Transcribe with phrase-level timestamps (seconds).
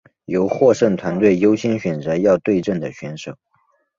[0.25, 3.37] 由获胜团队优先选择要对阵的对手。